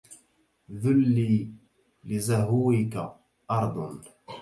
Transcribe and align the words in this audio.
ذلي 0.71 1.51
لزهوك 2.05 2.95
أرض 3.51 4.05